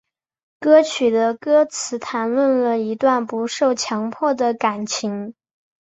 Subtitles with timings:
[0.59, 5.35] 歌曲的歌词谈论了一段不受强迫的感情。